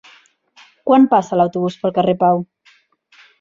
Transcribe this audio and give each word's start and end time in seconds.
Quan 0.91 1.05
passa 1.11 1.39
l'autobús 1.41 1.77
pel 1.83 1.95
carrer 1.99 2.17
Pau? 2.25 2.43